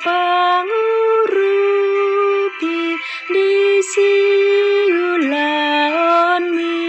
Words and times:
Jauh 0.00 0.08
Bapa 0.08 0.64
ngurupi 0.64 1.76
di 3.28 3.52
siulaon 3.84 5.36
mi 6.56 6.80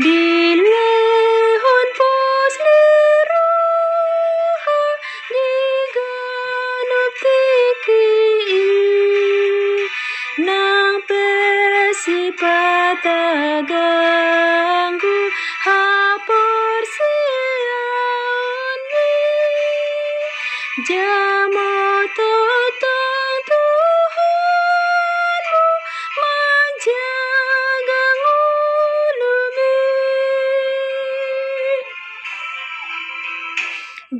di 0.00 0.56
lehon 0.56 1.88
pos 1.98 2.54
liruha 2.64 4.80
di 5.28 5.52
ganup 5.94 7.14
tiki 7.20 8.08
nang 10.40 11.04
pesi 11.04 12.32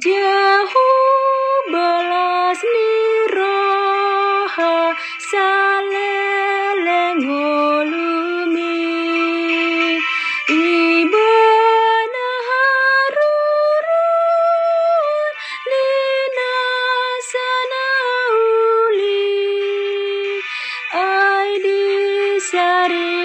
Jauh 0.02 0.74
belas 1.70 2.58
niroha 2.74 3.38
saleleng 5.30 7.22
ngulumi 7.22 8.82
Ibana 10.50 12.28
harurun 12.50 13.86
nina 15.70 16.54
sanauli. 17.30 19.22
Ai 20.98 21.52
di 21.62 21.78
sari 22.50 23.21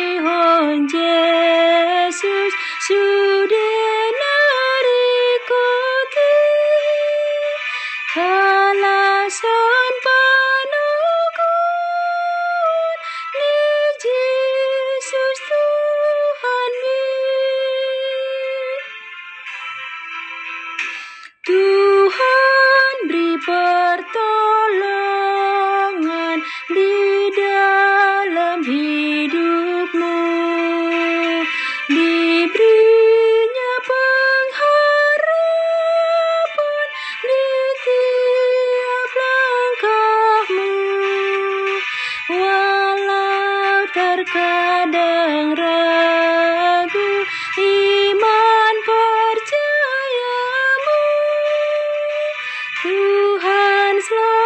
Tuhan 52.97 53.93
selalu 54.01 54.36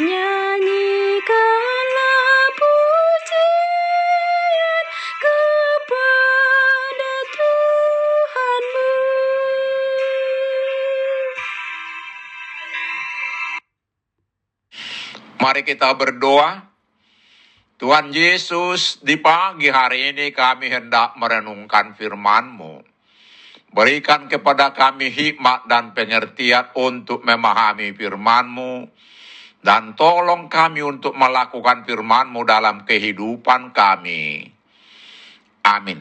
Mari 0.00 0.16
kita 15.68 15.92
berdoa. 15.92 16.64
Tuhan 17.76 18.08
Yesus, 18.08 19.04
di 19.04 19.20
pagi 19.20 19.68
hari 19.68 20.16
ini 20.16 20.32
kami 20.32 20.72
hendak 20.72 21.20
merenungkan 21.20 21.92
firman-Mu. 21.92 22.80
Berikan 23.76 24.32
kepada 24.32 24.72
kami 24.72 25.12
hikmat 25.12 25.68
dan 25.68 25.92
pengertian 25.92 26.72
untuk 26.72 27.20
memahami 27.20 27.92
firman-Mu. 27.92 28.88
Dan 29.60 29.92
tolong 29.92 30.48
kami 30.48 30.80
untuk 30.80 31.12
melakukan 31.12 31.84
firman-Mu 31.84 32.40
dalam 32.48 32.88
kehidupan 32.88 33.76
kami. 33.76 34.48
Amin. 35.68 36.00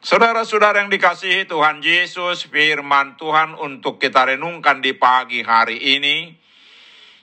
Saudara-saudara 0.00 0.82
yang 0.82 0.90
dikasihi 0.90 1.46
Tuhan 1.46 1.84
Yesus, 1.84 2.48
firman 2.48 3.20
Tuhan 3.20 3.54
untuk 3.54 4.00
kita 4.00 4.32
renungkan 4.32 4.80
di 4.80 4.96
pagi 4.96 5.44
hari 5.44 5.76
ini 6.00 6.32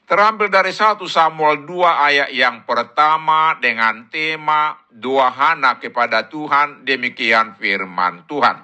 terambil 0.08 0.48
dari 0.48 0.72
1 0.72 1.02
Samuel 1.10 1.66
2 1.66 1.74
ayat 1.84 2.30
yang 2.32 2.64
pertama 2.70 3.58
dengan 3.60 4.08
tema 4.14 4.78
dua 4.88 5.34
hana 5.34 5.82
kepada 5.82 6.32
Tuhan, 6.32 6.88
demikian 6.88 7.60
firman 7.60 8.24
Tuhan. 8.30 8.64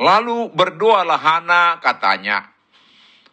Lalu 0.00 0.50
berdoalah 0.50 1.20
Hana 1.20 1.78
katanya, 1.78 2.53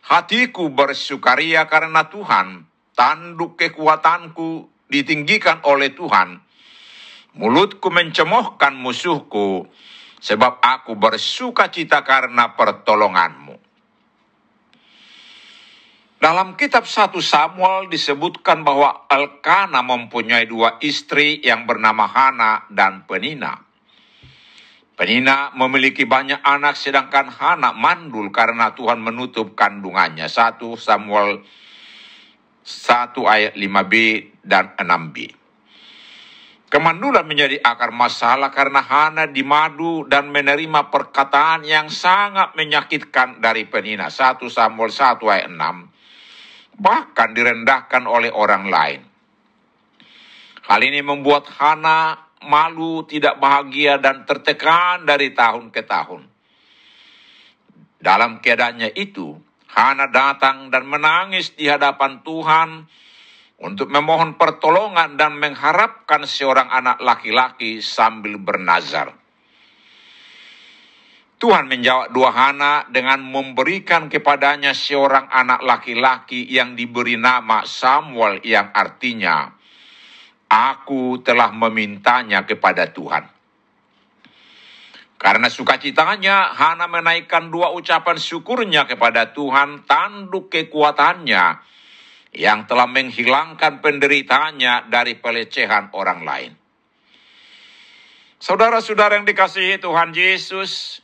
hatiku 0.06 0.70
bersukaria 0.74 1.66
karena 1.70 2.10
Tuhan, 2.10 2.66
tanduk 2.98 3.58
kekuatanku 3.58 4.70
ditinggikan 4.92 5.64
oleh 5.66 5.94
Tuhan. 5.96 6.42
Mulutku 7.32 7.88
mencemohkan 7.88 8.76
musuhku, 8.76 9.64
sebab 10.20 10.60
aku 10.60 11.00
bersuka 11.00 11.72
cita 11.72 12.04
karena 12.04 12.54
pertolonganmu. 12.60 13.56
Dalam 16.22 16.54
kitab 16.54 16.86
1 16.86 17.18
Samuel 17.18 17.90
disebutkan 17.90 18.62
bahwa 18.62 19.10
Elkana 19.10 19.82
mempunyai 19.82 20.46
dua 20.46 20.78
istri 20.78 21.42
yang 21.42 21.66
bernama 21.66 22.06
Hana 22.06 22.70
dan 22.70 23.10
Penina. 23.10 23.71
Penina 25.02 25.50
memiliki 25.58 26.06
banyak 26.06 26.46
anak 26.46 26.78
sedangkan 26.78 27.26
Hana 27.34 27.74
mandul 27.74 28.30
karena 28.30 28.78
Tuhan 28.78 29.02
menutup 29.02 29.58
kandungannya. 29.58 30.30
1 30.30 30.62
Samuel 30.78 31.42
1 32.62 33.10
ayat 33.26 33.58
5b 33.58 33.94
dan 34.46 34.78
6b. 34.78 35.34
Kemandulan 36.70 37.26
menjadi 37.26 37.58
akar 37.66 37.90
masalah 37.90 38.54
karena 38.54 38.86
Hana 38.86 39.26
dimadu 39.26 40.06
dan 40.06 40.30
menerima 40.30 40.94
perkataan 40.94 41.66
yang 41.66 41.90
sangat 41.90 42.54
menyakitkan 42.54 43.42
dari 43.42 43.66
penina. 43.66 44.14
1 44.14 44.38
Samuel 44.54 44.94
1 44.94 45.18
ayat 45.18 45.50
6. 45.50 46.78
Bahkan 46.78 47.30
direndahkan 47.34 48.06
oleh 48.06 48.30
orang 48.30 48.70
lain. 48.70 49.02
Hal 50.70 50.86
ini 50.86 51.02
membuat 51.02 51.50
Hana 51.58 52.30
malu, 52.46 53.06
tidak 53.06 53.38
bahagia, 53.38 54.02
dan 54.02 54.26
tertekan 54.26 55.06
dari 55.06 55.34
tahun 55.34 55.70
ke 55.70 55.82
tahun. 55.86 56.22
Dalam 58.02 58.42
keadaannya 58.42 58.98
itu, 58.98 59.38
Hana 59.72 60.12
datang 60.12 60.68
dan 60.68 60.84
menangis 60.84 61.56
di 61.56 61.70
hadapan 61.70 62.20
Tuhan 62.28 62.70
untuk 63.64 63.88
memohon 63.88 64.36
pertolongan 64.36 65.16
dan 65.16 65.40
mengharapkan 65.40 66.28
seorang 66.28 66.68
anak 66.68 67.00
laki-laki 67.00 67.80
sambil 67.80 68.36
bernazar. 68.36 69.16
Tuhan 71.40 71.72
menjawab 71.72 72.12
dua 72.12 72.30
Hana 72.36 72.86
dengan 72.92 73.24
memberikan 73.24 74.12
kepadanya 74.12 74.76
seorang 74.76 75.32
anak 75.32 75.64
laki-laki 75.64 76.46
yang 76.46 76.76
diberi 76.76 77.16
nama 77.16 77.64
Samuel 77.64 78.44
yang 78.44 78.70
artinya 78.76 79.61
Aku 80.52 81.24
telah 81.24 81.56
memintanya 81.56 82.44
kepada 82.44 82.92
Tuhan. 82.92 83.24
Karena 85.16 85.48
sukacitanya, 85.48 86.52
Hana 86.52 86.92
menaikkan 86.92 87.48
dua 87.54 87.72
ucapan 87.72 88.20
syukurnya 88.20 88.84
kepada 88.84 89.32
Tuhan, 89.32 89.88
tanduk 89.88 90.52
kekuatannya, 90.52 91.62
yang 92.36 92.68
telah 92.68 92.90
menghilangkan 92.90 93.80
penderitaannya 93.80 94.92
dari 94.92 95.16
pelecehan 95.22 95.94
orang 95.96 96.26
lain. 96.26 96.52
Saudara-saudara 98.42 99.22
yang 99.22 99.30
dikasihi 99.30 99.78
Tuhan 99.78 100.12
Yesus, 100.18 101.00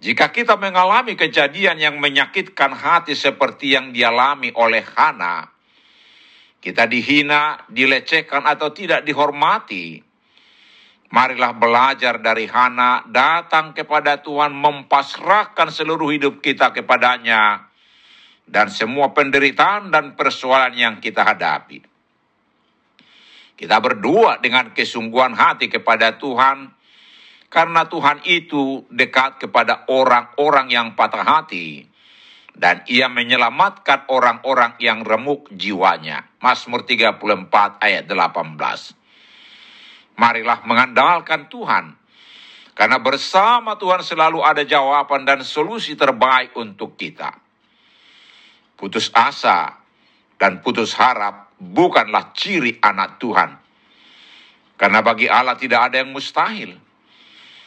jika 0.00 0.32
kita 0.32 0.56
mengalami 0.56 1.12
kejadian 1.12 1.76
yang 1.76 2.00
menyakitkan 2.00 2.72
hati 2.72 3.12
seperti 3.12 3.76
yang 3.76 3.92
dialami 3.92 4.48
oleh 4.56 4.80
Hana, 4.96 5.57
kita 6.58 6.90
dihina, 6.90 7.62
dilecehkan 7.70 8.42
atau 8.42 8.74
tidak 8.74 9.06
dihormati, 9.06 10.02
marilah 11.08 11.56
belajar 11.56 12.20
dari 12.20 12.44
Hana, 12.50 13.06
datang 13.08 13.72
kepada 13.72 14.20
Tuhan, 14.20 14.52
mempasrahkan 14.52 15.72
seluruh 15.72 16.12
hidup 16.12 16.44
kita 16.44 16.74
kepadanya, 16.74 17.70
dan 18.48 18.68
semua 18.68 19.12
penderitaan 19.16 19.92
dan 19.92 20.16
persoalan 20.18 20.76
yang 20.76 20.94
kita 21.00 21.24
hadapi. 21.24 21.84
Kita 23.58 23.76
berdoa 23.82 24.38
dengan 24.38 24.70
kesungguhan 24.70 25.34
hati 25.34 25.66
kepada 25.66 26.14
Tuhan, 26.20 26.74
karena 27.48 27.88
Tuhan 27.88 28.22
itu 28.28 28.84
dekat 28.92 29.40
kepada 29.40 29.88
orang-orang 29.88 30.68
yang 30.68 30.88
patah 30.92 31.24
hati, 31.24 31.88
dan 32.52 32.84
ia 32.90 33.08
menyelamatkan 33.08 34.10
orang-orang 34.12 34.76
yang 34.82 35.00
remuk 35.00 35.48
jiwanya. 35.54 36.27
Mazmur 36.38 36.86
34 36.86 37.18
ayat 37.82 38.06
18. 38.06 40.18
Marilah 40.18 40.58
mengandalkan 40.66 41.46
Tuhan, 41.46 41.94
karena 42.74 42.98
bersama 42.98 43.78
Tuhan 43.78 44.02
selalu 44.02 44.42
ada 44.42 44.66
jawaban 44.66 45.22
dan 45.22 45.46
solusi 45.46 45.94
terbaik 45.94 46.58
untuk 46.58 46.98
kita 46.98 47.30
putus 48.78 49.10
asa, 49.10 49.74
dan 50.38 50.62
putus 50.62 50.94
harap 50.94 51.50
bukanlah 51.58 52.30
ciri 52.30 52.78
anak 52.78 53.18
Tuhan. 53.18 53.50
Karena 54.78 55.02
bagi 55.02 55.26
Allah 55.26 55.58
tidak 55.58 55.90
ada 55.90 56.06
yang 56.06 56.14
mustahil. 56.14 56.78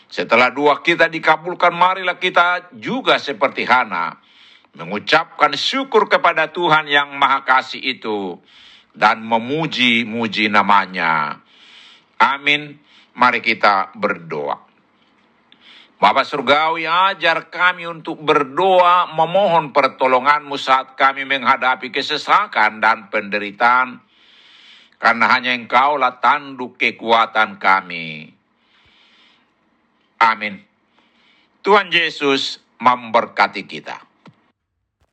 Setelah 0.08 0.56
dua 0.56 0.80
kita 0.80 1.12
dikabulkan, 1.12 1.76
marilah 1.76 2.16
kita 2.16 2.72
juga 2.80 3.20
seperti 3.20 3.68
Hana 3.68 4.16
mengucapkan 4.76 5.52
syukur 5.56 6.08
kepada 6.08 6.56
Tuhan 6.56 6.88
yang 6.88 7.16
Maha 7.20 7.44
Kasih 7.44 7.82
itu 7.82 8.40
dan 8.96 9.24
memuji-muji 9.24 10.48
namanya. 10.52 11.44
Amin. 12.20 12.80
Mari 13.12 13.44
kita 13.44 13.92
berdoa. 13.96 14.72
Bapak 16.02 16.26
Surgawi 16.26 16.90
ajar 16.90 17.54
kami 17.54 17.86
untuk 17.86 18.26
berdoa 18.26 19.14
memohon 19.14 19.70
pertolonganmu 19.70 20.58
saat 20.58 20.98
kami 20.98 21.30
menghadapi 21.30 21.94
kesesakan 21.94 22.82
dan 22.82 23.14
penderitaan. 23.14 24.02
Karena 24.98 25.26
hanya 25.30 25.54
engkaulah 25.54 26.18
tanduk 26.18 26.82
kekuatan 26.82 27.62
kami. 27.62 28.34
Amin. 30.22 30.62
Tuhan 31.62 31.94
Yesus 31.94 32.62
memberkati 32.82 33.66
kita. 33.66 34.11